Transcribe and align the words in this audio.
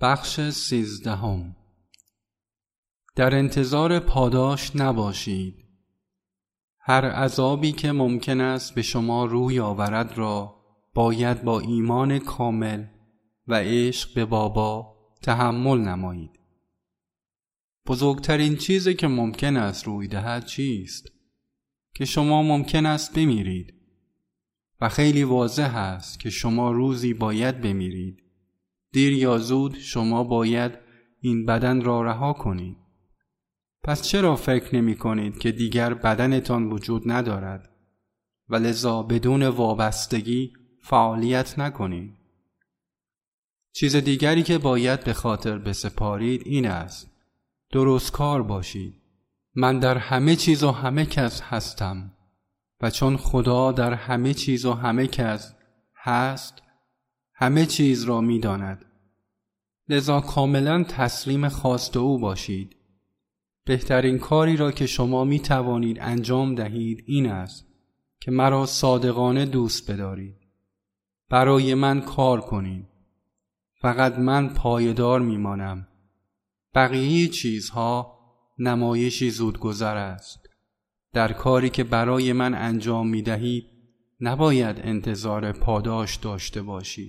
بخش 0.00 0.40
سیزدهم. 0.40 1.56
در 3.16 3.34
انتظار 3.34 3.98
پاداش 3.98 4.76
نباشید. 4.76 5.64
هر 6.78 7.04
عذابی 7.04 7.72
که 7.72 7.92
ممکن 7.92 8.40
است 8.40 8.74
به 8.74 8.82
شما 8.82 9.24
روی 9.24 9.60
آورد 9.60 10.18
را 10.18 10.54
باید 10.94 11.42
با 11.42 11.60
ایمان 11.60 12.18
کامل 12.18 12.84
و 13.46 13.54
عشق 13.54 14.14
به 14.14 14.24
بابا 14.24 14.96
تحمل 15.22 15.78
نمایید. 15.78 16.40
بزرگترین 17.86 18.56
چیزی 18.56 18.94
که 18.94 19.08
ممکن 19.08 19.56
است 19.56 19.86
روی 19.86 20.08
دهد 20.08 20.46
چیست؟ 20.46 21.08
که 21.94 22.04
شما 22.04 22.42
ممکن 22.42 22.86
است 22.86 23.14
بمیرید. 23.14 23.74
و 24.80 24.88
خیلی 24.88 25.24
واضح 25.24 25.76
است 25.76 26.20
که 26.20 26.30
شما 26.30 26.70
روزی 26.72 27.14
باید 27.14 27.60
بمیرید. 27.60 28.29
دیر 28.92 29.12
یا 29.12 29.38
زود 29.38 29.78
شما 29.78 30.24
باید 30.24 30.72
این 31.20 31.46
بدن 31.46 31.80
را 31.80 32.02
رها 32.02 32.32
کنید. 32.32 32.76
پس 33.82 34.02
چرا 34.02 34.36
فکر 34.36 34.76
نمی 34.76 34.96
کنید 34.96 35.38
که 35.38 35.52
دیگر 35.52 35.94
بدنتان 35.94 36.66
وجود 36.66 37.02
ندارد؟ 37.06 37.70
و 38.48 38.56
لذا 38.56 39.02
بدون 39.02 39.42
وابستگی 39.42 40.52
فعالیت 40.82 41.58
نکنید. 41.58 42.16
چیز 43.72 43.96
دیگری 43.96 44.42
که 44.42 44.58
باید 44.58 45.04
به 45.04 45.12
خاطر 45.12 45.58
بسپارید 45.58 46.42
این 46.44 46.66
است. 46.66 47.10
درست 47.72 48.12
کار 48.12 48.42
باشید. 48.42 48.94
من 49.54 49.78
در 49.78 49.98
همه 49.98 50.36
چیز 50.36 50.62
و 50.62 50.70
همه 50.70 51.06
کس 51.06 51.40
هستم. 51.40 52.12
و 52.80 52.90
چون 52.90 53.16
خدا 53.16 53.72
در 53.72 53.94
همه 53.94 54.34
چیز 54.34 54.64
و 54.64 54.72
همه 54.72 55.06
کس 55.06 55.54
هست 55.96 56.62
همه 57.34 57.66
چیز 57.66 58.04
را 58.04 58.20
می 58.20 58.38
داند. 58.38 58.84
لذا 59.90 60.20
کاملا 60.20 60.84
تسلیم 60.84 61.48
خواست 61.48 61.96
او 61.96 62.18
باشید. 62.18 62.76
بهترین 63.64 64.18
کاری 64.18 64.56
را 64.56 64.72
که 64.72 64.86
شما 64.86 65.24
می 65.24 65.40
توانید 65.40 65.98
انجام 66.00 66.54
دهید 66.54 67.04
این 67.06 67.30
است 67.30 67.66
که 68.20 68.30
مرا 68.30 68.66
صادقانه 68.66 69.46
دوست 69.46 69.90
بدارید. 69.90 70.36
برای 71.30 71.74
من 71.74 72.00
کار 72.00 72.40
کنید. 72.40 72.86
فقط 73.74 74.18
من 74.18 74.48
پایدار 74.48 75.20
میمانم. 75.20 75.86
بقیه 76.74 77.28
چیزها 77.28 78.18
نمایشی 78.58 79.30
زودگذر 79.30 79.96
است. 79.96 80.48
در 81.12 81.32
کاری 81.32 81.70
که 81.70 81.84
برای 81.84 82.32
من 82.32 82.54
انجام 82.54 83.08
می 83.08 83.22
دهید 83.22 83.66
نباید 84.20 84.80
انتظار 84.82 85.52
پاداش 85.52 86.16
داشته 86.16 86.62
باشید 86.62 87.08